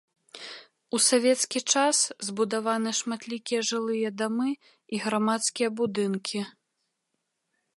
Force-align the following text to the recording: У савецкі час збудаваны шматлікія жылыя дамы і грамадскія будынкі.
У 0.97 0.99
савецкі 1.07 1.59
час 1.73 1.97
збудаваны 2.27 2.93
шматлікія 2.99 3.61
жылыя 3.69 4.09
дамы 4.23 4.49
і 4.97 5.03
грамадскія 5.05 5.69
будынкі. 5.83 6.39